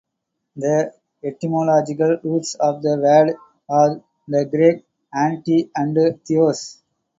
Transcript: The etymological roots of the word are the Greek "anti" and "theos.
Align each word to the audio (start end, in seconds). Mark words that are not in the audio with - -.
The 0.55 0.93
etymological 1.23 2.21
roots 2.23 2.55
of 2.55 2.81
the 2.81 2.97
word 2.99 3.35
are 3.69 4.01
the 4.27 4.45
Greek 4.45 4.83
"anti" 5.13 5.69
and 5.75 5.95
"theos. 6.25 6.81